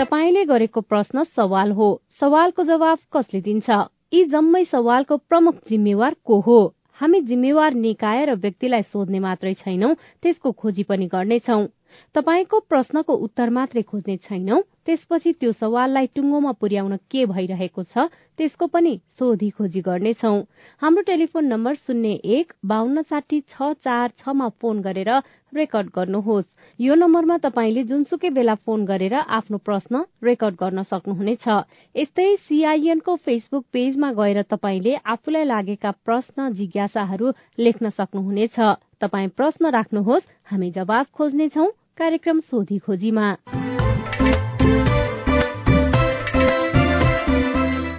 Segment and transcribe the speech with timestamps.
[0.00, 1.86] तपाईँले गरेको प्रश्न सवाल हो।
[2.20, 3.68] सवालको जवाब कसले दिन्छ?
[4.12, 6.58] यी जम्मै सवालको प्रमुख जिम्मेवार को हो?
[7.00, 9.92] हामी जिम्मेवार निकाय र व्यक्तिलाई सोध्ने मात्रै छैनौं
[10.22, 11.66] त्यसको खोजी पनि गर्नेछौं।
[12.14, 14.60] तपाईँको प्रश्नको उत्तर मात्रै खोज्ने छैनौं?
[14.86, 20.32] त्यसपछि त्यो सवाललाई टुङ्गोमा पुर्याउन के भइरहेको छ त्यसको पनि सोधी खोजी गर्नेछौ।
[20.82, 25.10] हाम्रो टेलिफोन नम्बर शून्य एक बान्न साठी छ चार छमा फोन गरेर
[25.52, 26.48] रेकर्ड गर्नुहोस्।
[26.80, 31.46] यो नम्बरमा तपाईँले जुनसुकै बेला फोन गरेर आफ्नो प्रश्न रेकर्ड गर्न सक्नुहुनेछ।
[31.94, 38.56] यस्तै सीआईएनको फेसबुक पेजमा गएर तपाईँले आफूलाई लागेका प्रश्न जिज्ञासाहरू लेख्न सक्नुहुनेछ।
[39.00, 41.66] तपाईँ प्रश्न राख्नुहोस् हामी जवाब खोज्नेछौ।
[41.98, 43.26] कार्यक्रम सोधी खोजीमा।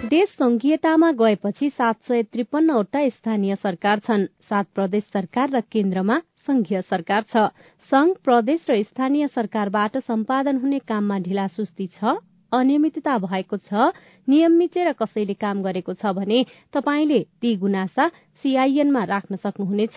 [0.08, 6.80] देश संघीयतामा गएपछि सात सय त्रिपन्नवटा स्थानीय सरकार छन्। सात प्रदेश सरकार र केन्द्रमा संघीय
[6.82, 7.46] सरकार छ।
[7.90, 12.18] संघ प्रदेश र स्थानीय सरकारबाट सम्पादन हुने काममा ढिला सुस्ती छ
[12.52, 13.92] अनियमितता भएको छ
[14.28, 18.08] नियम मिचेर कसैले काम गरेको छ भने तपाईँले ती गुनासा
[18.44, 19.96] सीआईएनमा राख्न सक्नुहुनेछ।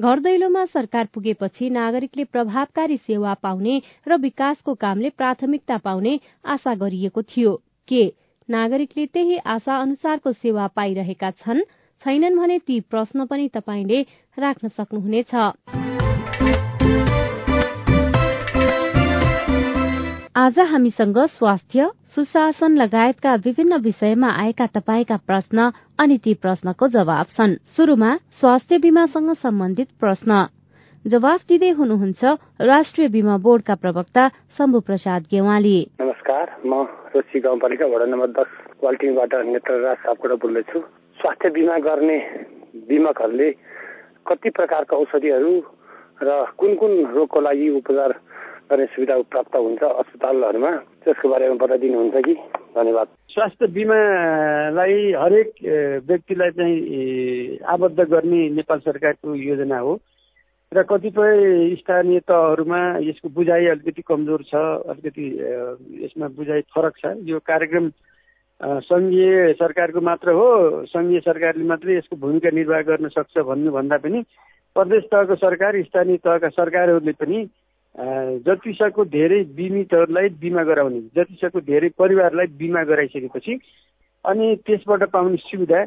[0.00, 3.76] घर दैलोमा सरकार पुगेपछि नागरिकले प्रभावकारी सेवा पाउने
[4.08, 6.12] र विकासको कामले प्राथमिकता पाउने
[6.44, 7.54] आशा गरिएको थियो।
[7.88, 8.04] के
[8.48, 11.64] नागरिकले त्यही आशा अनुसारको सेवा पाइरहेका छन्?
[12.02, 14.02] छैनन् भने ती प्रश्न पनि तपाईँले
[14.36, 15.34] राख्न सक्नुहुनेछ।
[20.38, 27.54] आज हामीसँग स्वास्थ्य सुशासन लगायतका विभिन्न विषयमा आएका तपाईँका प्रश्न अनि ती प्रश्नको जवाब छन्।
[27.76, 28.10] शुरूमा
[28.40, 30.44] स्वास्थ्य बीमासँग सम्बन्धित प्रश्न।
[31.04, 32.24] जवाफ दिँदै हुनुहुन्छ
[32.62, 36.84] राष्ट्रिय बीमा बोर्डका प्रवक्ता शम्भु प्रसाद गेवाली। नमस्कार म
[37.16, 38.50] रोसी गाउँपालिका वडा नम्बर दस
[38.84, 40.78] वाल्टिङबाट नेत्रराज सापकोटा बोल्दैछु।
[41.18, 42.18] स्वास्थ्य बिमा गर्ने
[42.84, 43.50] बिमकहरूले
[44.28, 45.54] कति प्रकारका औषधिहरू
[46.22, 48.10] र कुन कुन रोगको लागि उपचार
[48.70, 50.70] गर्ने सुविधा प्राप्त हुन्छ अस्पतालहरूमा।
[51.06, 52.34] त्यसको बारेमा बताइदिनुहुन्छ कि?
[52.74, 55.50] धन्यवाद। स्वास्थ्य बिमालाई हरेक
[56.08, 59.92] व्यक्तिलाई चाहिँ आबद्ध गर्ने नेपाल सरकारको योजना हो।
[60.72, 64.54] र कतिपय स्थानीय तहहरूमा यसको बुझाइ अलिकति कमजोर छ
[64.90, 65.24] अलिकति
[66.04, 67.90] यसमा बुझाइ फरक छ। यो कार्यक्रम
[68.82, 70.48] सङ्घीय सरकारको मात्र हो
[70.90, 74.22] सङ्घीय सरकारले मात्रै यसको भूमिका निर्वाह गर्न सक्छ भन्नुभन्दा पनि
[74.76, 77.38] प्रदेश तहको सरकार स्थानीय तहका सरकारहरूले पनि
[77.96, 83.58] जतिसक्दो धेरै बिमितहरूलाई बिमा गराउने जतिसक्दो धेरै परिवारलाई बिमा गराइसकेपछि
[84.24, 85.80] अनि त्यसबाट पाउने सुविधा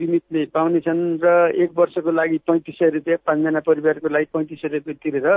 [0.00, 4.96] बिमितले पाउनेछन् र एक वर्षको लागि पैँतिस सय रुपियाँ पाँचजना परिवारको लागि पैँतिस सय रुपियाँ
[4.96, 5.28] तिरेर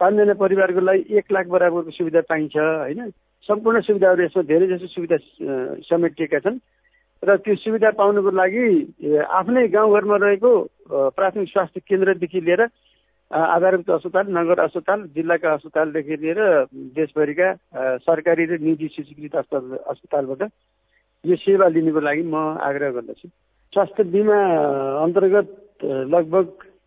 [0.00, 3.10] पाँचजना परिवारको लागि एक लाख बराबरको सुविधा पाइन्छ होइन?
[3.48, 5.16] सम्पूर्ण सुविधाहरू यसमा धेरै जसो सुविधा
[5.90, 6.58] समेटिएका छन्
[7.22, 8.64] र त्यो सुविधा पाउनुको लागि
[9.30, 10.52] आफ्नै गाउँघरमा रहेको
[11.10, 12.62] प्राथमिक स्वास्थ्य केन्द्रदेखि लिएर
[13.32, 16.40] आधारभूत अस्पताल नगर अस्पताल जिल्लाका अस्पतालदेखि लिएर
[16.92, 17.48] देशभरिका
[18.04, 20.42] सरकारी र निजी सूचीकृत अस्पताल अस्पतालबाट
[21.24, 23.28] यो सेवा लिनुको लागि म आग्रह गर्दछु।
[23.72, 24.38] स्वास्थ्य बिमा
[25.00, 25.48] अन्तर्गत
[26.12, 26.46] लगभग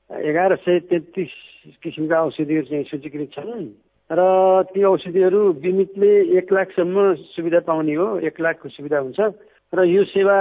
[0.10, 1.34] एघार सय तेत्तिस
[1.82, 3.66] किसिमका औषधिहरू चाहिँ सूचीकृत छन्
[4.10, 4.22] र
[4.70, 9.20] ती औषधिहरू बिमितले एक लाखसम्म सुविधा पाउने हो एक लाखको सुविधा हुन्छ
[9.74, 10.38] र यो सेवा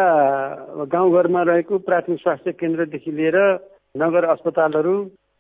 [0.85, 3.39] गाउँघरमा रहेको प्राथमिक स्वास्थ्य केन्द्रदेखि लिएर
[3.95, 4.97] नगर अस्पतालहरू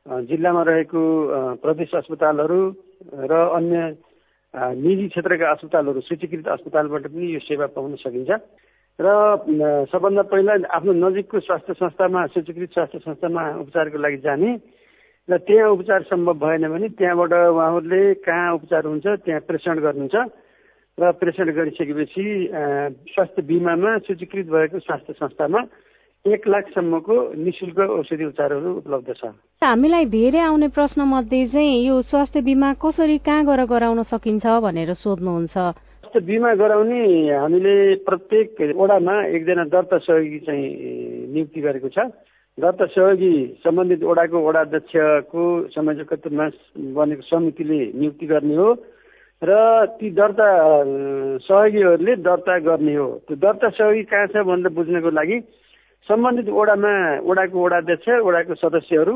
[0.07, 1.03] जिल्लामा रहेको
[1.65, 2.61] प्रदेश अस्पतालहरू
[3.25, 3.77] र अन्य
[4.55, 8.31] निजी क्षेत्रका अस्पतालहरू सूचीकृत अस्पतालबाट पनि यो सेवा पाउन सकिन्छ।
[8.99, 9.07] र
[9.89, 14.51] सबभन्दा पहिला आफ्नो नजिकको स्वास्थ्य संस्थामा सूचीकृत स्वास्थ्य संस्थामा उपचारको लागि जाने
[15.29, 20.17] र त्यहाँ उपचार सम्भव भएन भने त्यहाँबाट उहाँहरूले कहाँ उपचार हुन्छ त्यहाँ प्रेषण गर्नुहुन्छ।
[21.01, 22.25] र प्रेषण गरिसकेपछि
[23.11, 25.61] स्वास्थ्य बिमामा सूचीकृत भएको स्वास्थ्य संस्थामा
[26.25, 29.29] एक लाखसम्मको नि शुल्क औषधि उपचारहरू उपलब्ध छ
[29.63, 34.93] हामीलाई धेरै आउने प्रश्न मध्ये चाहिँ यो स्वास्थ्य बिमा कसरी कहाँ गएर गराउन सकिन्छ भनेर
[34.97, 37.75] सोध्नुहुन्छ। स्वास्थ्य बिमा गराउने हामीले
[38.09, 40.69] प्रत्येक वडामा एकजना दर्ता सहयोगी चाहिँ
[41.29, 42.09] नियुक्ति गरेको छ।
[42.59, 45.45] दर्ता सहयोगी सम्बन्धित वडाको वडाध्यक्षको
[45.77, 46.47] संयोजकत्वमा
[46.97, 48.71] बनेको समितिले नियुक्ति गर्ने हो
[49.43, 49.53] र
[50.01, 50.49] ती दर्ता
[51.45, 55.39] सहयोगीहरूले दर्ता गर्ने हो। त्यो दर्ता सहयोगी कहाँ छ भनेर बुझ्नको लागि
[56.09, 59.15] सम्बन्धित वडामा वडाको वडाध्यक्ष वडाको सदस्यहरू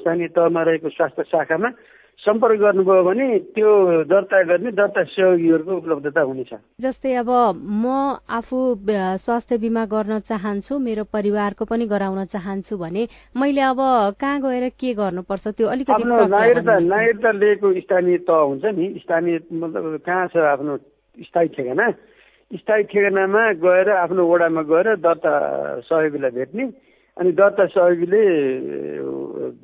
[0.00, 1.70] स्थानीय तहमा रहेको स्वास्थ्य शाखामा
[2.18, 3.26] सम्पर्क गर्नुभयो भने
[3.56, 3.70] त्यो
[4.04, 7.84] दर्ता गर्ने दर्ता सहयोगीहरूको उपलब्धता हुनेछ। जस्तै अब म
[8.28, 8.58] आफू
[9.24, 13.80] स्वास्थ्य बिमा गर्न चाहन्छु मेरो परिवारको पनि गराउन चाहन्छु भने मैले अब
[14.20, 20.00] कहाँ गएर के गर्नुपर्छ त्यो अलिकति नागरिकता नागरिकता लिएको स्थानीय तह हुन्छ नि स्थानीय मतलब
[20.04, 20.76] कहाँ छ आफ्नो
[21.24, 21.88] स्थायी ठेगाना
[22.50, 25.32] स्थायी ठेगानामा गएर आफ्नो वडामा गएर दर्ता
[25.86, 26.64] सहयोगीलाई भेट्ने
[27.16, 28.22] अनि दर्ता सहयोगीले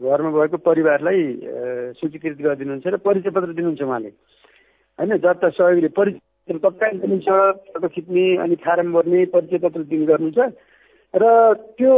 [0.07, 1.23] घरमा भएको परिवारलाई
[1.99, 4.11] सूचीकृत गरिदिनुहुन्छ र परिचय पत्र दिनुहुन्छ उहाँले।
[4.99, 7.29] होइन दर्ता सहयोगीले परिचय पत्र दिनुहुन्छ
[7.75, 10.39] फोटो खिच्ने अनि फारम भर्ने परिचय पत्र दिने गर्नुहुन्छ
[11.15, 11.25] र
[11.75, 11.95] त्यो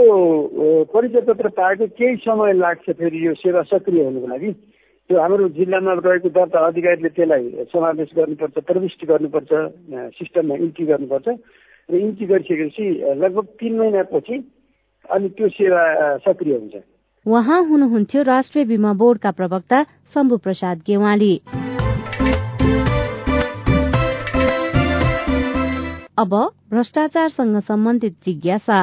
[0.89, 4.51] परिचय पत्र पाएको केही समय लाग्छ फेरि यो सेवा सक्रिय हुनुको लागि।
[5.09, 9.53] त्यो हाम्रो जिल्लामा रहेको दर्ता अधिकारीले त्यसलाई समावेश गर्नुपर्छ प्रविष्ट गर्नुपर्छ
[10.21, 11.29] सिस्टममा इन्ट्री गर्नुपर्छ।
[11.89, 12.85] र इन्ट्री गरिसकेपछि
[13.17, 14.37] लगभग तिन महिनापछि
[15.09, 15.83] अनि त्यो सेवा
[16.29, 16.75] सक्रिय हुन्छ।
[17.27, 19.79] उहाँ हुनुहुन्थ्यो राष्ट्रिय बिमा बोर्डका प्रवक्ता
[20.13, 21.35] शम्भु प्रसाद गेवाली।
[26.19, 26.33] अब
[26.71, 28.79] भ्रष्टाचारसँग सम्बन्धित जिज्ञासा।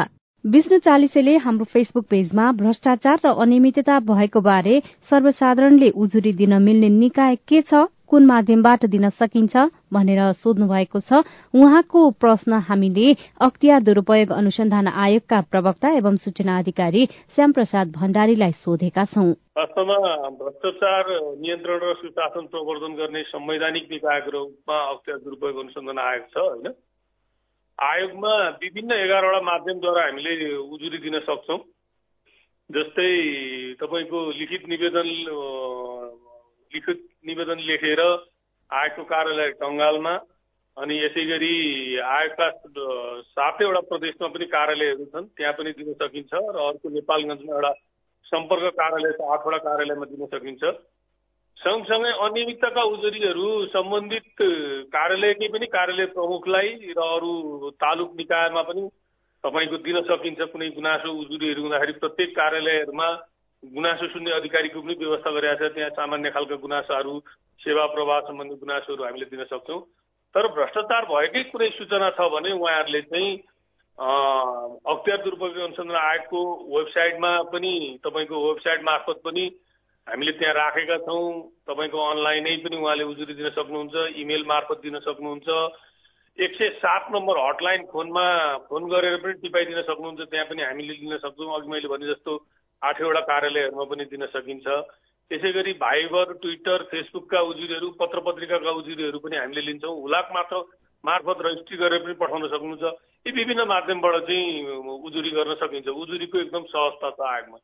[0.45, 7.35] विष्णु चालिसेले हाम्रो फेसबुक पेजमा भ्रष्टाचार र अनियमितता भएको बारे सर्वसाधारणले उजुरी दिन मिल्ने निकाय
[7.49, 9.57] के छ कुन माध्यमबाट दिन सकिन्छ
[9.89, 13.07] भनेर सोध्नु भएको छ। उहाँको प्रश्न हामीले
[13.41, 19.97] अख्तियार दुरूपयोग अनुसन्धान आयोगका प्रवक्ता एवं सूचना अधिकारी श्यामप्रसाद भण्डारीलाई सोधेका छौं। वास्तवमा
[20.29, 21.05] भ्रष्टाचार
[21.41, 26.73] नियन्त्रण र सुशासन प्रवर्धन गर्ने संवैधानिक निकायको रूपमा अख्तियार दुरूपयोग अनुसन्धान आयोग छ होइन?
[27.79, 31.59] आयोगमा विभिन्न एघारवटा माध्यमद्वारा हामीले उजुरी दिन सक्छौँ।
[32.69, 33.09] जस्तै
[33.79, 35.09] तपाईँको लिखित निवेदन
[36.71, 38.01] लिखित निवेदन लेखेर
[38.69, 40.13] आयोगको कार्यालय टङ्गालमा
[40.77, 41.53] अनि यसै गरी
[41.99, 42.47] आयोगका
[43.35, 47.71] सातैवटा प्रदेशमा पनि कार्यालयहरू छन् त्यहाँ पनि दिन सकिन्छ र अर्को नेपालगञ्जमा एउटा
[48.25, 50.63] सम्पर्क कार्यालय छ आठवटा कार्यालयमा दिन सकिन्छ।
[51.57, 54.41] सँगसँगै अनियमितताका उजुरीहरू सम्बन्धित
[54.91, 57.31] कार्यालयकै पनि कार्यालय प्रमुखलाई र अरू
[57.79, 58.83] तालुक निकायमा पनि
[59.43, 63.07] तपाईँको दिन सकिन्छ कुनै गुनासो उजुरीहरू हुँदाखेरि प्रत्येक कार्यालयहरूमा
[63.63, 67.13] गुनासो सुन्ने अधिकारीको पनि व्यवस्था गरिरहेको छ। त्यहाँ सामान्य खालका गुनासाहरू
[67.61, 69.81] सेवा प्रवाह सम्बन्धी गुनासोहरू हामीले दिन सक्छौँ।
[70.35, 73.31] तर भ्रष्टाचार भएकै कुनै सूचना छ भने उहाँहरूले चाहिँ
[74.85, 79.45] अख्तियार दुरुपयोग अनुसन्धान आयोगको वेबसाइटमा पनि तपाईँको वेबसाइट मार्फत पनि
[80.07, 81.25] हामीले त्यहाँ राखेका छौँ।
[81.65, 85.49] तपाईँको अनलाइनै पनि उहाँले उजुरी दिन सक्नुहुन्छ इमेल मार्फत दिन सक्नुहुन्छ।
[86.37, 88.25] एक सय सात नम्बर हटलाइन फोनमा
[88.69, 92.31] फोन गरेर पनि टिपाइदिन सक्नुहुन्छ त्यहाँ पनि हामीले दिन सक्छौँ। अघि मैले भने जस्तो
[92.81, 94.67] आठवटा कार्यालयहरूमा पनि दिन सकिन्छ।
[95.31, 100.55] त्यसै गरी भाइबर ट्विटर फेसबुकका उजुरीहरू पत्र पत्रिकाका उजुरीहरू पनि हामीले लिन्छौँ। हुलाक मात्र
[101.03, 102.83] मार्फत रजिस्ट्री गरेर पनि पठाउन सक्नुहुन्छ।
[103.25, 107.57] यी विभिन्न माध्यमबाट चाहिँ उजुरी गर्न सकिन्छ। उजुरीको एकदम सहजता छ आयोगमा।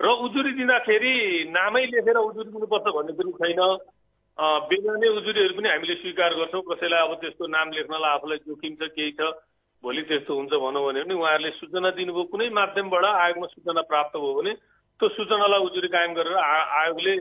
[0.00, 1.12] र उजुरी दिँदाखेरि
[1.52, 3.60] नामै लेखेर उजुरी दिनुपर्छ भन्ने पनि छैन।
[4.70, 9.12] बेगाने उजुरीहरू पनि हामीले स्वीकार गर्छौँ। कसैलाई अब त्यस्तो नाम लेख्नलाई आफूलाई जोखिम छ केही
[9.20, 9.28] छ
[9.84, 14.32] भोलि त्यस्तो हुन्छ भनौँ भने पनि उहाँहरूले सूचना दिनुभयो कुनै माध्यमबाट आयोगमा सूचना प्राप्त भयो
[14.40, 14.52] भने
[15.00, 16.36] त्यो सूचनालाई उजुरी कायम गरेर
[16.80, 17.14] आयोगले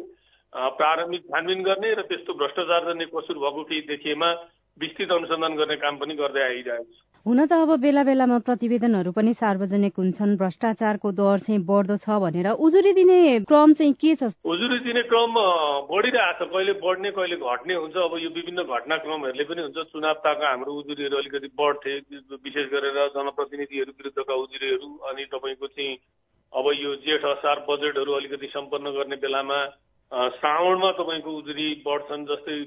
[0.79, 4.29] प्रारम्भिक छानबिन गर्ने र त्यस्तो भ्रष्टाचार जन्य कसुर भएको केही देखिएमा
[4.77, 9.33] विस्तृत अनुसन्धान गर्ने काम पनि गर्दै आइरहेको छ। हुन त अब बेला बेलामा प्रतिवेदनहरू पनि
[9.35, 14.31] सार्वजनिक हुन्छन्। भ्रष्टाचारको दर चाहिँ बढ्दो छ भनेर उजुरी दिने क्रम चाहिँ के छ?
[14.47, 15.35] उजुरी दिने क्रम
[15.91, 20.71] बढिरहेको छ। कहिले बढ्ने कहिले घट्ने हुन्छ। अब यो विभिन्न घटनाक्रमहरूले पनि हुन्छ। चुनावताका हाम्रो
[20.79, 21.93] उजुरीहरू अलिकति बढ्थे।
[22.39, 25.93] विशेष गरेर जनप्रतिनिधिहरू विरुद्धका उजुरीहरू अनि तपाईँको चाहिँ
[26.53, 29.59] अब यो जेठ असार बजेटहरू अलिकति सम्पन्न गर्ने बेलामा
[30.39, 32.63] श्रावणमा तपाईँको उजुरी बढ्छन् जस्तै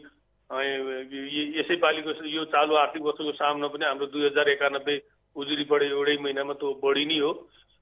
[0.53, 4.97] यसै पालिको यो चालु आर्थिक वर्षको सामना पनि हाम्रो दुई हजार एकानब्बे
[5.37, 7.33] उजुरी पऱ्यो एउटै महिनामा त्यो बढी नै हो।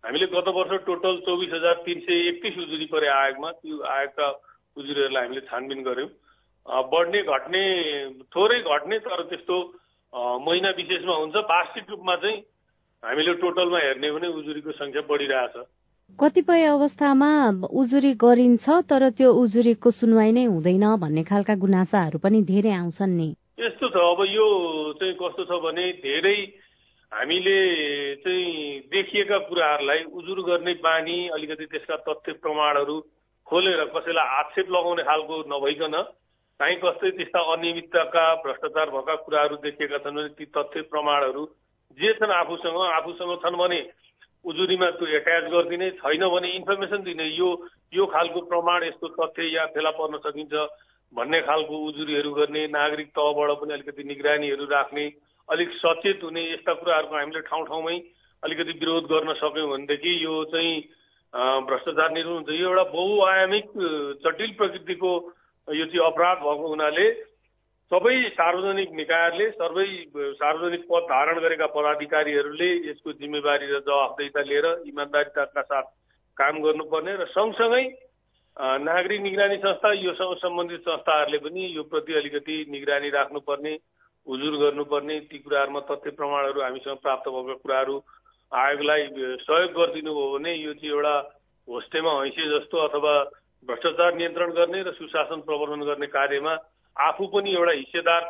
[0.05, 4.27] हामीले गत वर्ष टोटल चौबिस हजार तिन सय एकतिस उजुरी परे आयोगमा त्यो आयोगका
[4.77, 6.11] उजुरीहरूलाई हामीले छानबिन गऱ्यौँ
[6.93, 7.63] बढ्ने घट्ने
[8.35, 9.57] थोरै घट्ने तर त्यस्तो
[10.47, 12.39] महिना विशेषमा हुन्छ। वार्षिक रूपमा चाहिँ
[13.03, 15.57] हामीले टोटलमा हेर्ने भने उजुरीको सङ्ख्या बढिरहेछ।
[16.19, 17.31] कतिपय अवस्थामा
[17.73, 23.29] उजुरी गरिन्छ तर त्यो उजुरीको सुनवाई नै हुँदैन भन्ने खालका गुनासाहरू पनि धेरै आउँछन् नि।
[23.61, 24.47] यस्तो छ अब यो
[24.99, 26.37] चाहिँ कस्तो छ भने धेरै
[27.13, 27.59] हामीले
[28.17, 32.97] चाहिँ देखिएका कुराहरूलाई उजुर गर्ने बानी अलिकति त्यसका तथ्य प्रमाणहरू
[33.47, 35.97] खोलेर कसैलाई आक्षेप लगाउने खालको नभइकन
[36.61, 41.45] काहीँ कस्तै त्यस्ता अनियमितताका भ्रष्टाचार भएका कुराहरू देखिएका छन् भने ती तथ्य प्रमाणहरू
[41.99, 43.81] जे छन् आफूसँग आफूसँग छन् भने
[44.45, 47.49] उजुरीमा त्यो एट्याच गरिदिने छैन भने इन्फर्मेसन दिने। यो
[47.93, 50.55] यो खालको प्रमाण यस्तो तथ्य या फेला पर्न सकिन्छ
[51.13, 55.05] भन्ने खालको उजुरीहरू गर्ने नागरिक तहबाट पनि अलिकति निगरानीहरू राख्ने
[55.49, 57.97] अलिक सचेत हुने यस्ता कुराहरूको हामीले ठाउँ ठाउँमै
[58.43, 60.75] अलिकति विरोध गर्न सक्यौँ भनेदेखि यो चाहिँ
[61.67, 63.67] भ्रष्टाचार निर्मूल हुन्छ। यो एउटा बहुआयामिक
[64.25, 65.11] जटिल प्रकृतिको
[65.69, 67.07] यो चाहिँ अपराध भएको हुनाले
[67.91, 69.87] सबै सार्वजनिक निकायहरूले सबै
[70.37, 75.91] सार्वजनिक पद धारण गरेका पदाधिकारीहरूले यसको जिम्मेवारी र जवाफदेता लिएर इमान्दारिताका साथ
[76.37, 77.83] काम गर्नुपर्ने र सँगसँगै
[78.83, 83.75] नागरिक निगरानी संस्था योसँग सम्बन्धित संस्थाहरूले पनि यो प्रति अलिकति निगरानी राख्नुपर्ने
[84.27, 88.01] हुजुर गर्नुपर्ने ती कुराहरूमा तथ्य प्रमाणहरू हामीसँग प्राप्त भएको कुराहरू
[88.53, 89.07] आयोगलाई
[89.43, 91.15] सहयोग गरिदिनु भयो भने यो चाहिँ एउटा
[91.69, 93.15] होस्टेमा हैँसे जस्तो अथवा
[93.69, 96.61] भ्रष्टाचार नियन्त्रण गर्ने र सुशासन प्रवर्धन गर्ने कार्यमा
[97.07, 98.23] आफू पनि एउटा हिस्सेदार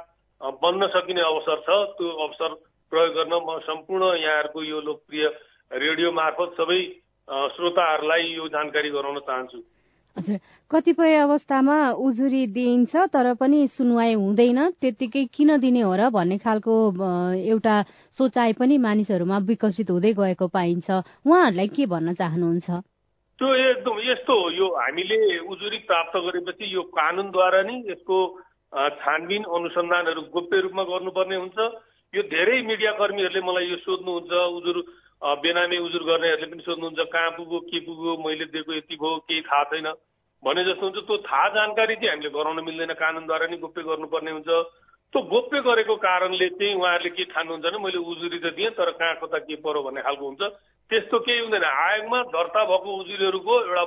[0.63, 2.55] बन्न सकिने अवसर छ। त्यो अवसर
[2.93, 5.25] प्रयोग गर्न म सम्पूर्ण यहाँहरूको यो लोकप्रिय
[5.73, 6.81] रेडियो मार्फत सबै
[7.29, 9.59] श्रोताहरूलाई यो जानकारी गराउन चाहन्छु।
[10.17, 10.39] हजुर।
[10.71, 16.75] कतिपय अवस्थामा उजुरी दिइन्छ तर पनि सुनवाई हुँदैन। त्यत्तिकै किन दिने हो र भन्ने खालको
[17.47, 17.77] एउटा
[18.19, 20.89] सोचाइ पनि मानिसहरूमा विकसित हुँदै गएको पाइन्छ।
[21.23, 22.69] उहाँहरूलाई के भन्न चाहनुहुन्छ?
[23.39, 28.19] त्यो एकदम यस्तो हो। यो हामीले उजुरी प्राप्त गरेपछि यो कानुनद्वारा नै यसको
[28.73, 31.59] छानबिन अनुसन्धानहरू गोप्य रूपमा गर्नुपर्ने हुन्छ।
[32.15, 34.79] यो धेरै मिडिया कर्मीहरूले मलाई यो सोध्नुहुन्छ उजुर
[35.43, 39.65] बेनामी उजुर गर्नेहरूले पनि सोध्नुहुन्छ कहाँ पुग्यो के पुग्यो मैले दिएको यति भयो केही थाहा
[39.71, 39.89] छैन।
[40.43, 44.51] भने जस्तो हुन्छ त्यो थाहा जानकारी चाहिँ हामीले गराउन मिल्दैन कानुनद्वारा नै गोप्य गर्नुपर्ने हुन्छ।
[45.13, 49.15] त्यो गोप्य गरेको कारणले चाहिँ उहाँहरूले के ठान्नुहुन्छ भने मैले उजुरी त दिएँ तर कहाँ
[49.21, 50.43] कता के पऱ्यो भन्ने खालको हुन्छ।
[50.91, 53.85] त्यस्तो केही हुँदैन। आयोगमा दर्ता भएको उजुरीहरूको एउटा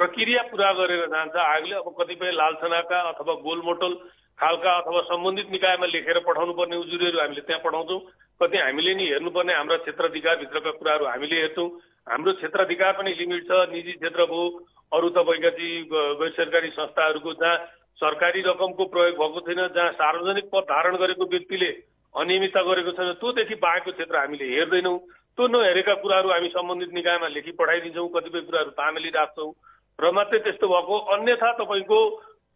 [0.00, 3.94] प्रक्रिया पुरा गरेर जान्छ। आयोगले अब कतिपय लालसनाका अथवा गोलमोटल
[4.38, 8.00] खालका अथवा सम्बन्धित निकायमा लेखेर पठाउनु पर्ने उजुरीहरू हामीले त्यहाँ पठाउँछौँ।
[8.40, 11.68] कति हामीले नि हेर्नुपर्ने हाम्रा क्षेत्राधिकारभित्रका कुराहरू हामीले हेर्छौँ।
[12.06, 14.44] हाम्रो क्षेत्राधिकार पनि लिमिट छ निजी क्षेत्र भयो
[14.92, 17.56] अरू तपाईँका चाहिँ गैर सरकारी संस्थाहरूको जहाँ
[18.00, 21.70] सरकारी रकमको प्रयोग भएको छैन जहाँ सार्वजनिक पद धारण गरेको व्यक्तिले
[22.14, 24.98] अनियमितता गरेको छैन त्योदेखि बाहेकको क्षेत्र हामीले हेर्दैनौँ।
[25.36, 29.52] त्यो नहेरेका कुराहरू हामी सम्बन्धित निकायमा लेखी पठाइदिन्छौँ कतिपय कुराहरू तामेली राख्छौँ।
[30.00, 31.98] र मात्रै त्यस्तो भएको। अन्यथा तपाईँको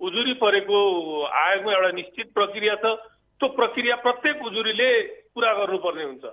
[0.00, 0.78] उजुरी परेको
[1.24, 2.86] आयोगमा एउटा निश्चित प्रक्रिया छ।
[3.40, 4.90] त्यो प्रक्रिया प्रत्येक उजुरीले
[5.34, 6.24] पुरा गर्नुपर्ने हुन्छ।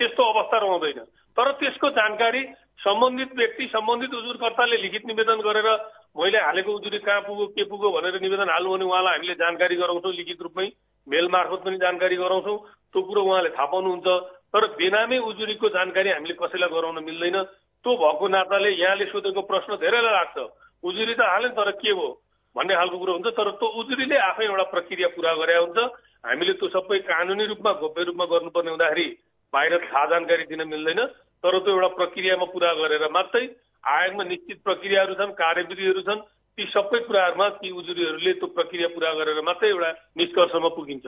[0.00, 1.00] त्यस्तो अवस्था रहँदैन।
[1.36, 2.42] तर त्यसको जानकारी
[2.80, 5.68] सम्बन्धित व्यक्ति सम्बन्धित उजुरकर्ताले लिखित निवेदन गरेर
[6.16, 10.12] मैले हालेको उजुरी कहाँ पुग्यो के पुग्यो भनेर निवेदन हाल्नु भने उहाँलाई हामीले जानकारी गराउँछौँ
[10.12, 10.66] लिखित रूपमै
[11.06, 12.58] मेल मार्फत पनि जानकारी गराउँछौँ।
[12.92, 14.08] त्यो कुरो उहाँले थाहा पाउनुहुन्छ।
[14.50, 17.36] तर बेनामी उजुरीको जानकारी हामीले कसैलाई गराउन मिल्दैन।
[17.84, 20.36] त्यो भएको नाताले यहाँले सोधेको प्रश्न धेरैलाई लाग्छ।
[20.84, 22.08] उजुरी त हाल्यो तर के भयो
[22.56, 25.78] भन्ने खालको कुरो हुन्छ तर त्यो उजुरीले आफै एउटा प्रक्रिया पुरा गरे हुन्छ।
[26.20, 29.06] हामीले त्यो सबै कानुनी रूपमा गोप्य रूपमा गर्नुपर्ने हुँदाखेरि
[29.52, 31.00] बाहिर थाहा जानकारी दिन मिल्दैन।
[31.44, 33.44] तर त्यो एउटा प्रक्रियामा पुरा गरेर मात्रै
[33.88, 36.20] आयोगमा निश्चित प्रक्रियाहरू छन् कार्यविधिहरू छन्
[36.58, 41.06] ती सबै कुराहरूमा ती उजुरीहरूले त्यो प्रक्रिया पुरा गरेर मात्रै एउटा निष्कर्षमा पुगिन्छ।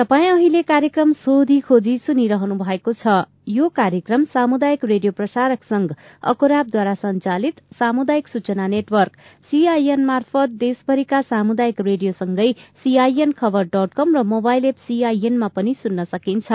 [0.00, 5.90] तपाईँ अहिले कार्यक्रम सोधी खोजी सुनिरहनु भएको छ। यो कार्यक्रम सामुदायिक रेडियो प्रसारक संघ
[6.24, 9.12] अकोराबद्वारा संचालित सामुदायिक सूचना नेटवर्क
[9.50, 16.04] सीआईएन मार्फत देशभरिका सामुदायिक रेडियोसँगै सीआईएन खबर डट कम र मोबाइल एप सीआईएनमा पनि सुन्न
[16.08, 16.48] सकिन्छ।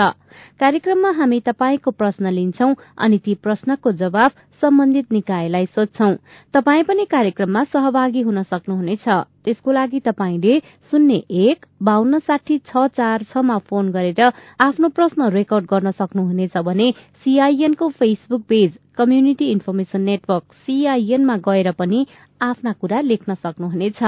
[0.58, 4.30] कार्यक्रममा हामी तपाईँको प्रश्न लिन्छौं अनि ती प्रश्नको जवाब
[4.62, 6.10] सम्बन्धित निकायलाई सोध्छौ।
[6.54, 9.06] तपाई पनि कार्यक्रममा सहभागी हुन सक्नुहुनेछ।
[9.44, 10.58] त्यसको लागि तपाईँले
[10.90, 14.20] शून्य एक बान्न साठी छ चार छमा फोन गरेर
[14.60, 16.90] आफ्नो प्रश्न रेकर्ड गर्न सक्नुहुनेछ भने
[17.24, 22.06] सीआईएनको Facebook page community information network सीआईएनमा गएर पनि
[22.42, 24.02] आफ्ना कुरा लेख्न सक्नुहुनेछ।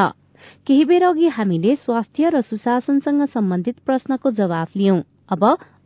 [0.66, 5.00] केही बेर अघि हामीले स्वास्थ्य र सुशासनसँग सम्बन्धित प्रश्नको जवाफ लियौं।
[5.30, 5.44] अब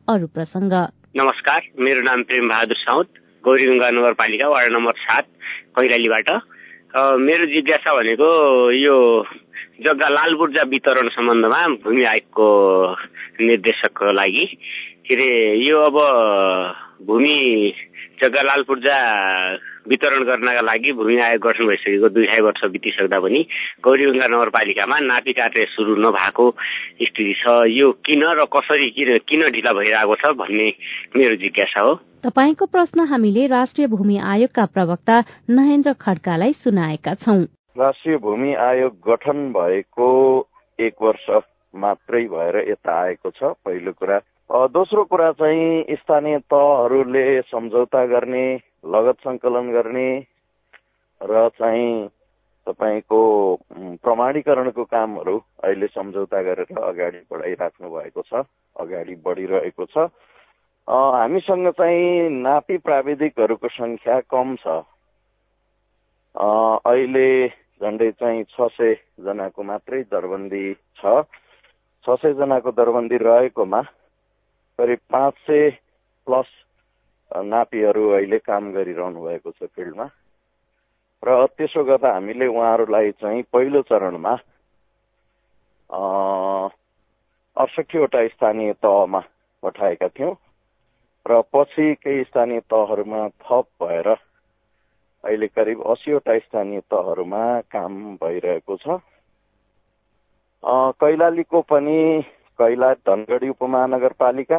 [0.08, 0.72] अरू प्रसंग।
[1.16, 3.06] नमस्कार मेरो नाम प्रेम बहादुर साउद
[3.44, 5.26] गौरीगंगा नगरपालिका वार्ड नम्बर सात
[5.76, 6.28] कैलालीबाट
[7.26, 8.28] मेरो जिज्ञासा भनेको
[8.70, 8.96] यो
[9.82, 12.46] जग्गा लाल ऊर्जा वितरण सम्बन्धमा भूमि आयोगको
[13.40, 14.44] निर्देशकको लागि।
[15.06, 15.30] के अरे
[15.66, 15.96] यो अब
[17.06, 17.72] भूमि
[18.22, 18.96] जग्गालाल पूर्जा
[19.90, 23.40] वितरण गर्नका लागि भूमि आयोग गठन भइसकेको दुई ढाई वर्ष बितिसक्दा पनि
[23.82, 26.44] गौरीगङ्गा नगरपालिकामा नापी कार्य सुरु नभएको
[27.02, 30.68] स्थिति छ। यो किन र कसरी किन किन ढिला भइरहेको छ भन्ने
[31.16, 35.16] मेरो जिज्ञासा हो। तपाईँको प्रश्न हामीले राष्ट्रिय भूमि आयोगका प्रवक्ता
[35.50, 37.42] नहेन्द्र खड्कालाई सुनाएका छौं।
[37.74, 40.08] राष्ट्रिय भूमि आयोग गठन भएको
[40.78, 41.26] एक वर्ष
[41.74, 44.18] मात्रै भएर यता आएको छ। पहिलो कुरा
[44.52, 48.44] दोस्रो कुरा चाहिँ स्थानीय तहहरूले सम्झौता गर्ने
[48.84, 50.08] लगत सङ्कलन गर्ने
[51.20, 52.08] र चाहिँ
[52.66, 53.20] तपाईँको
[54.04, 58.42] प्रमाणीकरणको कामहरू अहिले सम्झौता गरेर अगाडि बढाइराख्नु भएको छ
[58.76, 60.04] अगाडि बढिरहेको छ।
[60.88, 64.76] हामीसँग चाहिँ नापी प्राविधिकहरूको सङ्ख्या कम छ।
[66.36, 67.48] अहिले
[67.80, 68.94] झन्डै चाहिँ छ सय
[69.24, 70.64] जनाको मात्रै दरबन्दी
[71.00, 71.24] छ।
[72.04, 73.82] छ सय जनाको दरबन्दी रहेकोमा
[74.82, 75.70] करिब पाँच सय
[76.26, 76.48] प्लस
[77.30, 80.06] नापीहरू अहिले काम गरिरहनु भएको छ फिल्डमा।
[81.22, 84.34] र त्यसो गर्दा हामीले उहाँहरूलाई चाहिँ पहिलो चरणमा
[87.56, 89.20] अडसठीवटा स्थानीय तहमा
[89.62, 90.34] पठाएका थियौँ।
[91.26, 98.98] र पछि केही स्थानीय तहहरूमा थप भएर अहिले करिब असीवटा स्थानीय तहहरूमा काम भइरहेको छ।
[100.98, 101.98] कैलालीको पनि
[102.62, 104.58] कैला धनगढी उपमहानगरपालिका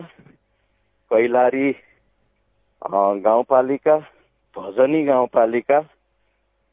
[1.12, 1.70] कैलारी
[3.24, 3.96] गाउँपालिका
[4.56, 5.80] भजनी गाउँपालिका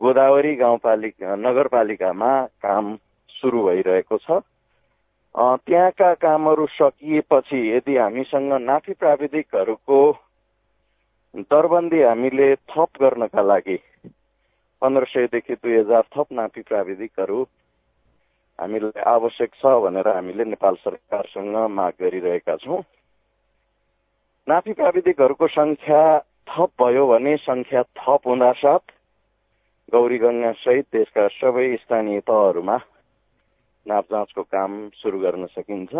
[0.00, 2.30] गोदावरी गाउँपालिका नगरपालिकामा
[2.62, 2.96] काम
[3.30, 4.40] सुरु भइरहेको छ।
[5.34, 10.00] त्यहाँका कामहरू सकिएपछि यदि हामीसँग नाफी प्राविधिकहरूको
[11.46, 13.78] दरबन्दी हामीले थप गर्नका लागि
[14.82, 17.38] पन्ध्र सयदेखि दुई हजार थप नाफी प्राविधिकहरू
[18.60, 22.80] हामीलाई आवश्यक छ भनेर हामीले नेपाल सरकारसँग माग गरिरहेका छौँ।
[24.46, 26.02] नापी प्राविधिकहरूको सङ्ख्या
[26.50, 28.84] थप भयो भने सङ्ख्या थप हुँदासाथ
[29.92, 32.76] गौरी सहित देशका सबै स्थानीय तहहरूमा
[33.86, 35.94] नाप जाँचको काम सुरु गर्न सकिन्छ।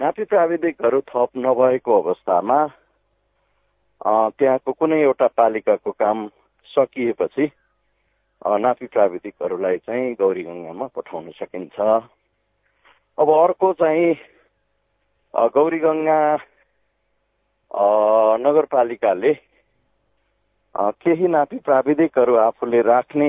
[0.00, 2.58] नापी प्राविधिकहरू थप नभएको अवस्थामा
[4.38, 6.26] त्यहाँको कुनै एउटा पालिकाको काम
[6.68, 7.46] सकिएपछि
[8.42, 11.80] नापी प्राविधिकहरूलाई चाहिँ गौरी गङ्गामा पठाउन सकिन्छ।
[13.18, 14.14] अब अर्को चाहिँ
[15.54, 16.20] गौरी गङ्गा
[18.40, 19.32] नगरपालिकाले
[20.74, 23.28] केही नापी प्राविधिकहरू आफूले राख्ने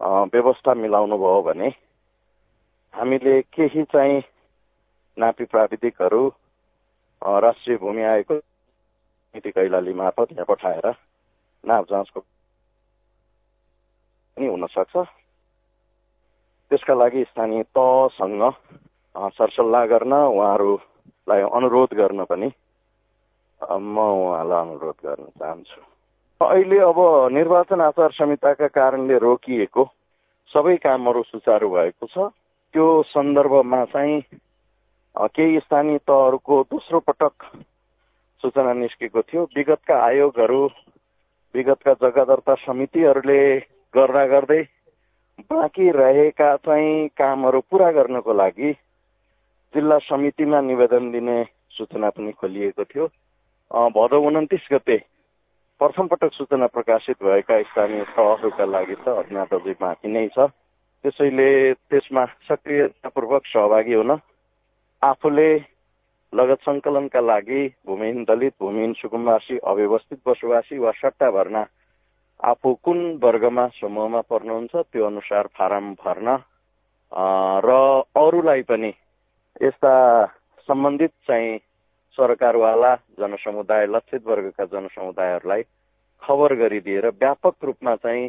[0.00, 1.68] व्यवस्था मिलाउनु भयो भने
[2.94, 4.22] हामीले केही चाहिँ
[5.16, 6.26] नापी प्राविधिकहरू
[7.22, 10.94] राष्ट्रिय भूमि आएको नीति कैलाली मार्फत यहाँ पठाएर
[11.64, 12.20] नाप जाँचको
[14.40, 14.96] पनि हुनसक्छ।
[16.70, 18.42] त्यसका लागि स्थानीय तहसँग
[19.36, 22.48] सरसल्लाह गर्न उहाँहरूलाई अनुरोध गर्न पनि
[23.60, 25.80] म उहाँलाई अनुरोध गर्न चाहन्छु।
[26.40, 26.98] अहिले अब
[27.36, 29.84] निर्वाचन आचार संहिताका कारणले रोकिएको
[30.50, 32.32] सबै कामहरू सुचारू भएको छ।
[32.72, 34.20] त्यो सन्दर्भमा चाहिँ
[35.36, 37.34] केही स्थानीय तहहरूको दोस्रो पटक
[38.40, 40.62] सूचना निस्केको थियो। विगतका आयोगहरू
[41.54, 43.42] विगतका जग्गा दर्ता समितिहरूले
[43.94, 44.62] गर्दा गर्दै
[45.50, 48.70] बाँकी रहेका चाहिँ कामहरू पुरा गर्नको लागि
[49.74, 51.36] जिल्ला समितिमा निवेदन दिने
[51.74, 53.06] सूचना पनि खोलिएको थियो।
[53.90, 54.96] भदौ उन्तिस गते
[55.80, 60.46] प्रथम पटक सूचना प्रकाशित भएका स्थानीय तहहरूका लागि त अज्ञात अझै बाँकी नै छ।
[61.04, 61.50] त्यसैले
[61.90, 64.10] त्यसमा सक्रियतापूर्वक सहभागी हुन
[65.02, 65.50] आफूले
[66.32, 71.62] लगत सङ्कलनका लागि भूमिहीन दलित भूमिहीन सुकुम्बासी अव्यवस्थित बसोबासी वा सट्टा भर्ना
[72.40, 76.36] आफू कुन वर्गमा समूहमा पर्नुहुन्छ त्यो अनुसार फारम भर्न।
[77.64, 77.70] र
[78.16, 78.92] अरूलाई पनि
[79.62, 79.92] यस्ता
[80.68, 81.58] सम्बन्धित चाहिँ
[82.18, 85.62] सरकारवाला जनसमुदाय लक्षित वर्गका जनसमुदायहरूलाई
[86.22, 88.28] खबर गरिदिएर व्यापक रूपमा चाहिँ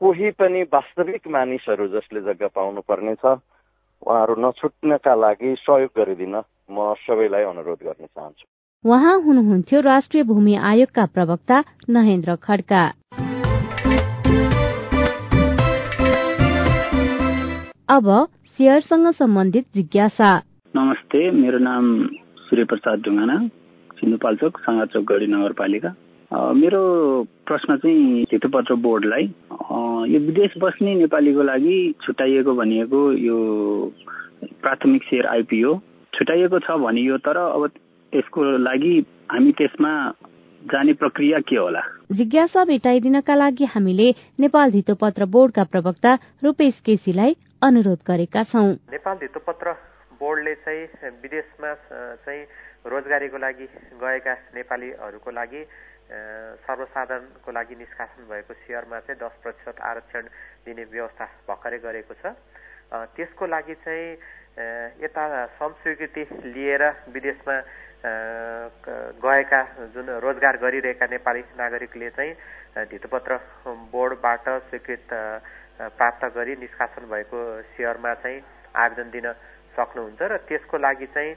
[0.00, 6.36] कोही पनि वास्तविक मानिसहरू जसले जग्गा पाउनु पर्नेछ उहाँहरू नछुट्नका लागि सहयोग गरिदिन
[6.70, 8.46] म सबैलाई अनुरोध गर्न चाहन्छु।
[8.84, 12.82] उहाँ हुनुहुन्थ्यो राष्ट्रिय भूमि आयोगका प्रवक्ता नहेन्द्र खड्का।
[17.90, 18.06] अब
[18.58, 20.30] सेयरसँग सम्बन्धित जिज्ञासा।
[20.74, 21.86] नमस्ते मेरो नाम
[22.46, 23.36] सूर्य प्रसाद ढुङ्गाना
[23.98, 25.90] सिन्धुपाल्चोक साँगाचोक गढी नगरपालिका।
[26.54, 26.82] मेरो
[27.46, 29.24] प्रश्न चाहिँ हेतुपत्र बोर्डलाई
[30.12, 33.36] यो विदेश बस्ने नेपालीको लागि छुट्याइएको भनिएको यो
[34.62, 35.74] प्राथमिक सेयर आइपिओ
[36.12, 37.68] छुट्याइएको छ भनियो तर अब
[38.12, 38.94] यसको लागि
[39.34, 39.92] हामी त्यसमा
[40.62, 41.82] जाने प्रक्रिया के होला?
[42.12, 49.72] जिज्ञासा भेटाइदिनका लागि हामीले नेपाल धितोपत्र बोर्डका प्रवक्ता रूपेश केसीलाई अनुरोध गरेका छौं। नेपाल धितोपत्र
[50.16, 51.72] बोर्डले चाहिँ विदेशमा
[52.24, 52.44] चाहिँ
[52.88, 53.66] रोजगारीको लागि
[54.00, 55.60] गएका नेपालीहरूको लागि
[56.64, 60.24] सर्वसाधारणको लागि निष्कासन भएको सेयरमा चाहिँ दस प्रतिशत आरक्षण
[60.64, 62.32] दिने व्यवस्था भर्खरै गरेको छ।
[63.12, 64.08] त्यसको लागि चाहिँ
[65.04, 65.24] यता
[65.60, 66.22] संस्वीकृति
[66.56, 67.56] लिएर विदेशमा
[69.20, 69.60] गएका
[69.92, 72.32] जुन रोजगार गरिरहेका नेपाली नागरिकले चाहिँ
[72.88, 73.36] धितोपत्र
[73.92, 75.12] बोर्डबाट स्वीकृत
[75.90, 77.38] प्राप्त गरी निष्कासन भएको
[77.72, 78.40] सेयरमा चाहिँ
[78.74, 79.26] आवेदन दिन
[79.72, 81.34] सक्नुहुन्छ र त्यसको लागि चाहिँ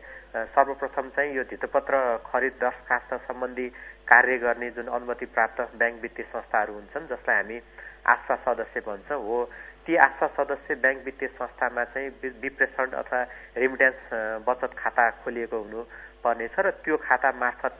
[0.51, 3.67] सर्वप्रथम चाहिँ यो धितोपत्र खरिद दरखास्त सम्बन्धी
[4.03, 7.57] कार्य गर्ने जुन अनुमति प्राप्त ब्याङ्क वित्तीय संस्थाहरू हुन्छन् जसलाई हामी
[8.03, 9.37] आशा सदस्य भन्छौँ हो।
[9.85, 12.09] ती आशा सदस्य ब्याङ्क वित्तीय संस्थामा चाहिँ
[12.41, 13.21] विप्रेषण अथवा
[13.55, 14.01] रेमिट्यान्स
[14.43, 15.81] बचत खाता खोलिएको हुनु
[16.23, 17.77] पर्नेछ र त्यो खाता मार्फत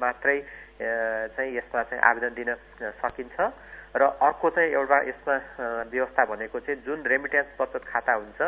[0.00, 0.38] मात्रै
[0.78, 2.50] चाहिँ यसमा चाहिँ आवेदन दिन
[3.00, 3.40] सकिन्छ।
[3.96, 5.34] र अर्को चाहिँ एउटा यसमा
[5.88, 8.40] व्यवस्था भनेको चाहिँ जुन रेमिट्यान्स बचत खाता हुन्छ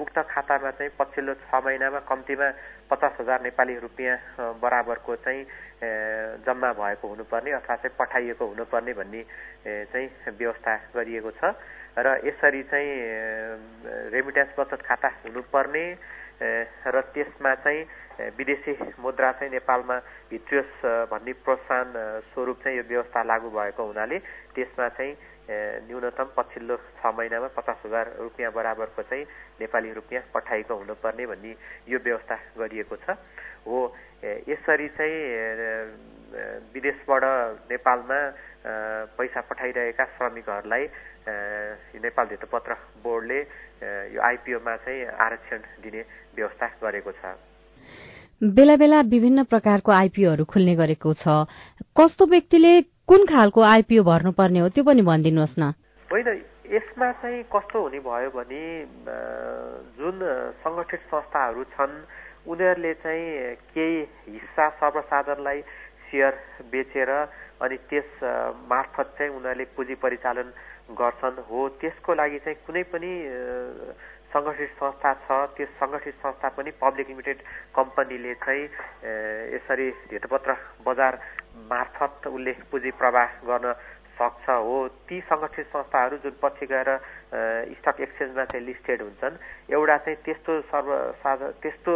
[0.00, 2.48] उक्त खातामा चाहिँ पछिल्लो छ महिनामा कम्तीमा
[2.88, 4.16] पचास हजार नेपाली रुपियाँ
[4.64, 5.44] बराबरको चाहिँ
[6.40, 9.22] जम्मा भएको हुनुपर्ने अथवा चाहिँ पठाइएको हुनुपर्ने भन्ने
[9.92, 10.08] चाहिँ
[10.40, 11.52] व्यवस्था गरिएको छ।
[12.00, 12.88] र यसरी चाहिँ
[14.08, 15.84] रेमिट्यान्स बचत खाता हुनुपर्ने
[16.88, 17.84] र त्यसमा चाहिँ
[18.38, 18.72] विदेशी
[19.02, 19.96] मुद्रा चाहिँ नेपालमा
[20.30, 20.74] भित्रियोस्
[21.10, 21.92] भन्ने प्रोत्साहन
[22.32, 24.18] स्वरूप चाहिँ यो व्यवस्था लागू भएको हुनाले
[24.54, 25.12] त्यसमा चाहिँ
[25.88, 29.24] न्यूनतम पछिल्लो छ महिनामा पचास हजार रुपियाँ बराबरको चाहिँ
[29.60, 31.52] नेपाली रुपियाँ पठाएको हुनुपर्ने भन्ने
[31.90, 33.18] यो व्यवस्था गरिएको छ।
[33.66, 33.76] हो
[34.24, 35.18] यसरी चाहिँ
[36.72, 37.24] विदेशबाट
[37.70, 38.18] नेपालमा
[39.18, 40.84] पैसा पठाइरहेका श्रमिकहरूलाई
[42.00, 42.72] नेपाल धितोपत्र
[43.04, 43.40] बोर्डले
[44.14, 46.00] यो आइपिओमा चाहिँ आरक्षण दिने
[46.36, 47.36] व्यवस्था गरेको छ।
[48.42, 51.46] बेला बेला विभिन्न प्रकारको आइपिओहरू खुल्ने गरेको छ।
[51.94, 52.72] कस्तो व्यक्तिले
[53.06, 55.72] कुन खालको आइपिओ भर्नुपर्ने हो त्यो पनि भनिदिनुहोस् न।
[56.10, 56.28] होइन
[56.74, 58.62] यसमा चाहिँ कस्तो हुने भयो भने
[59.96, 60.16] जुन
[60.64, 61.94] सङ्गठित संस्थाहरू छन्
[62.50, 63.96] उनीहरूले चाहिँ केही
[64.28, 65.60] हिस्सा सर्वसाधारणलाई
[66.10, 66.34] सेयर
[66.72, 67.10] बेचेर
[67.62, 68.10] अनि त्यस
[68.68, 70.48] मार्फत चाहिँ उनीहरूले पुँजी परिचालन
[70.98, 73.12] गर्छन्। हो त्यसको लागि चाहिँ कुनै पनि
[74.34, 77.38] सङ्गठित संस्था छ त्यो सङ्गठित संस्था पनि पब्लिक लिमिटेड
[77.74, 78.64] कम्पनीले चाहिँ
[79.54, 81.18] यसरी धितोपत्र बजार
[81.70, 83.72] मार्फत उसले पुँजी प्रवाह गर्न
[84.14, 86.90] सक्छ हो। ती सङ्गठित संस्थाहरू जुन पछि गएर
[87.78, 89.36] स्टक एक्सचेन्जमा चाहिँ लिस्टेड हुन्छन्
[89.70, 91.92] एउटा चाहिँ त्यस्तो सर्वसाधारण त्यस्तो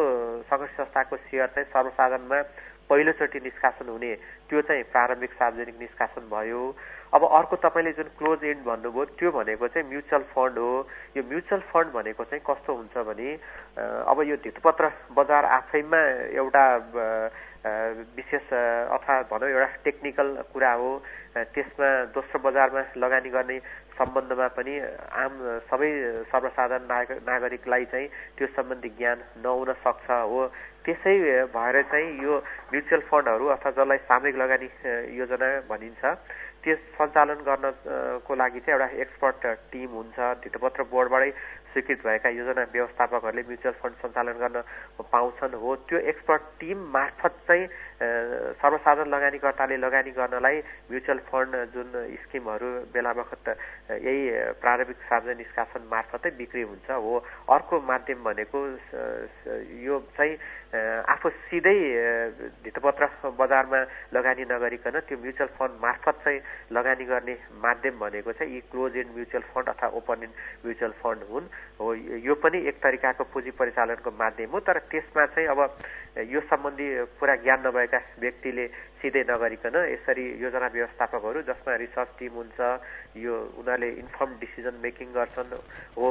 [0.51, 2.41] सङ्गठित संस्थाको सेयर चाहिँ सर्वसाधारणमा
[2.89, 4.15] पहिलोचोटि निष्कासन हुने
[4.49, 6.63] त्यो चाहिँ प्रारम्भिक सार्वजनिक निष्कासन भयो।
[7.15, 10.73] अब अर्को तपाईँले जुन क्लोज एन्ड भन्नुभयो त्यो भनेको चाहिँ म्युचुअल फन्ड हो।
[11.17, 13.29] यो म्युचुअल फन्ड भनेको चाहिँ कस्तो हुन्छ भने
[14.09, 14.85] अब यो धितपत्र
[15.17, 16.01] बजार आफैमा
[16.37, 16.65] एउटा
[18.17, 18.47] विशेष
[18.97, 20.91] अथवा भनौँ एउटा टेक्निकल कुरा हो।
[21.55, 23.59] त्यसमा दोस्रो बजारमा लगानी गर्ने
[23.99, 24.75] सम्बन्धमा पनि
[25.23, 25.33] आम
[25.71, 25.91] सबै
[26.31, 28.09] सर्वसाधारण नाग नागरिकलाई चाहिँ
[28.39, 30.41] त्यो सम्बन्धी ज्ञान नहुन सक्छ हो।
[30.85, 31.15] त्यसै
[31.53, 32.35] भएर चाहिँ यो
[32.73, 34.69] म्युचुअल फन्डहरू अथवा जसलाई सामूहिक लगानी
[35.19, 36.03] योजना भनिन्छ
[36.65, 41.31] त्यस सञ्चालन गर्नको लागि चाहिँ एउटा एक्सपर्ट टिम हुन्छ। धितोपत्र बोर्डबाटै
[41.73, 44.63] स्वीकृत भएका योजना व्यवस्थापकहरूले म्युचुअल फन्ड सञ्चालन गर्न
[45.13, 47.67] पाउँछन्। हो त्यो एक्सपर्ट टिम मार्फत चाहिँ
[48.63, 50.57] सर्वसाधारण लगानीकर्ताले लगानी गर्नलाई
[50.91, 51.89] म्युचुअल फन्ड जुन
[52.23, 53.49] स्किमहरू बेला बखत
[53.91, 54.23] यही
[54.63, 57.15] प्रारम्भिक सार्वजनिक निष्कासन मार्फतै बिक्री हुन्छ। हो
[57.49, 58.59] अर्को माध्यम भनेको
[59.83, 60.37] यो चाहिँ
[60.69, 61.79] आफू सिधै
[62.65, 63.79] धितोपत्र बजारमा
[64.13, 66.41] लगानी नगरिकन त्यो म्युचुअल फन्ड मार्फत चाहिँ
[66.77, 71.23] लगानी गर्ने माध्यम भनेको चाहिँ यी क्लोज एन्ड म्युचुअल फन्ड अथवा ओपन एन्ड म्युचुअल फन्ड
[71.31, 71.47] हुन्।
[71.81, 75.61] हो यो पनि एक तरिकाको पुँजी परिचालनको माध्यम हो तर त्यसमा चाहिँ अब
[76.29, 78.67] यो सम्बन्धी पुरा ज्ञान नभएका व्यक्तिले
[79.01, 82.61] सिधै नगरिकन यसरी योजना व्यवस्थापकहरू जसमा रिसर्च टिम हुन्छ
[83.17, 85.57] यो उनीहरूले इन्फर्म डिसिजन मेकिङ गर्छन्
[85.97, 86.07] हो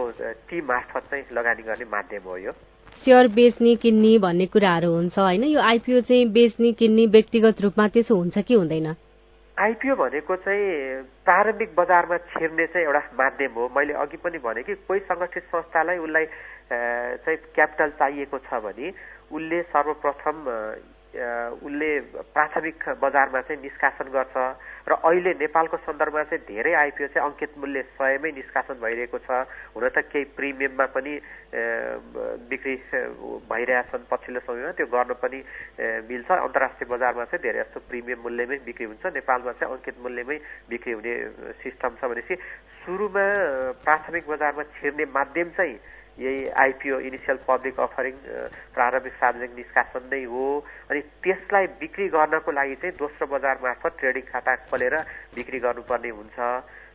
[0.50, 2.54] ती मार्फत चाहिँ लगानी गर्ने माध्यम हो यो।
[3.04, 5.44] सेयर बेच्ने किन्ने भन्ने कुराहरू हुन्छ होइन?
[5.44, 8.88] यो आइपिओ चाहिँ बेच्ने किन्ने व्यक्तिगत रूपमा त्यसो हुन्छ कि हुँदैन?
[9.58, 14.74] आइपिओ भनेको चाहिँ प्रारम्भिक बजारमा छिर्ने चाहिँ एउटा माध्यम हो। मैले अघि पनि भने कि
[14.88, 16.26] कोही सङ्गठित संस्थालाई उसलाई
[16.70, 18.88] चाहिँ क्यापिटल चाहिएको छ भने
[19.32, 20.36] उसले सर्वप्रथम
[21.18, 21.90] उसले
[22.34, 24.36] प्राथमिक बजारमा चाहिँ निष्कासन गर्छ
[24.88, 29.30] र अहिले नेपालको सन्दर्भमा चाहिँ धेरै आइपिओ चाहिँ अङ्कित मूल्य सयमै निष्कासन भइरहेको छ।
[29.76, 31.14] हुन त केही प्रिमियममा पनि
[32.48, 32.76] बिक्री
[33.52, 35.40] भइरहेछन् पछिल्लो समयमा। त्यो गर्न पनि
[36.08, 40.38] मिल्छ। अन्तर्राष्ट्रिय बजारमा चाहिँ धेरै जस्तो प्रिमियम मूल्यमै बिक्री हुन्छ। नेपालमा चाहिँ अङ्कित मूल्यमै
[40.70, 41.14] बिक्री हुने
[41.66, 42.36] सिस्टम छ भनेपछि
[42.86, 43.26] सुरुमा
[43.84, 45.76] प्राथमिक बजारमा छिर्ने माध्यम चाहिँ
[46.20, 48.16] यही आइपिओ इनिसियल पब्लिक अफरिङ
[48.74, 50.46] प्रारम्भिक सार्वजनिक निष्कासन नै हो।
[50.90, 54.96] अनि त्यसलाई बिक्री गर्नको लागि चाहिँ दोस्रो बजार मार्फत ट्रेडिङ खाता खोलेर
[55.38, 56.38] बिक्री गर्नुपर्ने हुन्छ।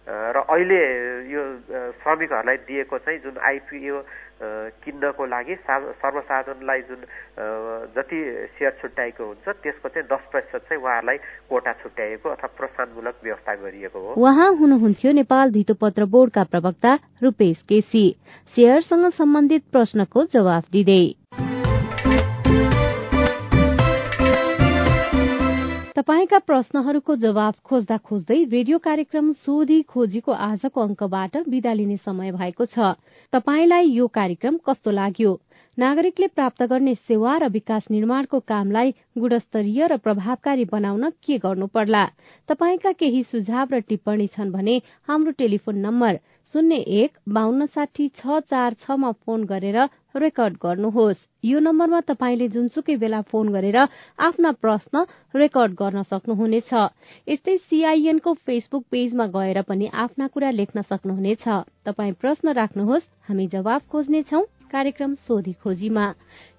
[0.02, 0.82] र अहिले
[1.30, 1.42] यो
[2.02, 4.02] श्रमिकहरूलाई दिएको चाहिँ जुन आइपिओ
[4.82, 7.00] किन्नको लागि सर्वसाधारणलाई जुन
[7.94, 8.18] जति
[8.58, 13.98] सेयर छुट्याएको हुन्छ त्यसको चाहिँ दस प्रतिशत चाहिँ उहाँहरूलाई कोटा छुट्याएको अथवा प्रोत्साहनमूलक व्यवस्था गरिएको
[14.02, 18.04] हो। उहाँ हुनुहुन्थ्यो नेपाल धितोपत्र बोर्डका प्रवक्ता रूपेश केसी।
[18.56, 21.21] सेयरसँग सम्बन्धित प्रश्नको जवाफ दिँदै।
[25.96, 32.66] तपाईँका प्रश्नहरूको जवाब खोज्दा खोज्दै रेडियो कार्यक्रम सोधी खोजीको आजको अङ्कबाट विदा लिने समय भएको
[32.66, 32.96] छ।
[33.32, 35.32] तपाईँलाई यो कार्यक्रम कस्तो लाग्यो?
[35.78, 42.04] नागरिकले प्राप्त गर्ने सेवा र विकास निर्माणको कामलाई गुणस्तरीय र प्रभावकारी बनाउन के गर्नु पर्ला
[42.48, 46.18] तपाईँका केही सुझाव र टिप्पणी छन् भने हाम्रो टेलिफोन नम्बर
[46.50, 49.78] शून्य एक बान्न साठी छ चार छमा फोन गरेर
[50.16, 53.78] रेकर्ड गर्नुहोस्। यो नम्बरमा तपाईँले जुनसुकै बेला फोन गरेर
[54.18, 56.72] आफ्ना प्रश्न रेकर्ड गर्न सक्नुहुनेछ।
[57.28, 61.44] यस्तै सीआईएनको फेसबुक पेजमा गएर पनि आफ्ना कुरा लेख्न सक्नुहुनेछ।
[61.86, 66.06] तपाईँ प्रश्न राख्नुहोस् हामी जवाब खोज्नेछौ कार्यक्रम सोधी खोजीमा।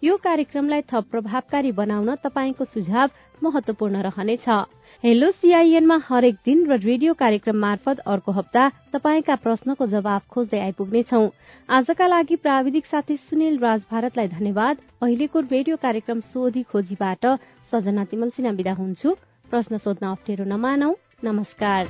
[0.04, 3.10] यो कार्यक्रमलाई थप प्रभावकारी बनाउन तपाईँको सुझाव
[3.43, 4.46] महत्वपूर्ण रहनेछ।
[5.04, 11.20] हेलो सीआईएनमा हरेक दिन र रेडियो कार्यक्रम मार्फत अर्को हप्ता तपाईँका प्रश्नको जवाब खोज्दै आइपुग्नेछौ।
[11.70, 17.26] आजका लागि प्राविधिक साथी सुनिल राज भारतलाई धन्यवाद। अहिलेको रेडियो कार्यक्रम सोधी खोजीबाट
[17.72, 19.16] सजना तिमल सिन्हा विदा हुन्छु।
[19.52, 21.84] प्रश्न सोध्न अप्ठ्यारो नमानौ। नमस्कार।